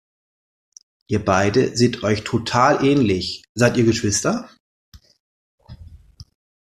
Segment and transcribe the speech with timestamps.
[1.09, 4.49] Ihr beide seht euch total ähnlich, seid ihr Geschwister?